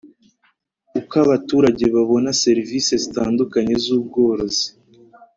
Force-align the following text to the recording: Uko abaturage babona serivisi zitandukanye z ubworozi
Uko 0.99 1.13
abaturage 1.25 1.83
babona 1.95 2.29
serivisi 2.43 2.93
zitandukanye 3.03 3.73
z 3.83 3.85
ubworozi 3.97 4.67